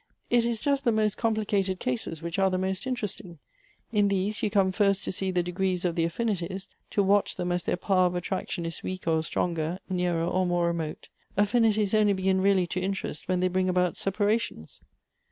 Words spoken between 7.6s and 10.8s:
their power of attraction is weaker or stronger, nearer or more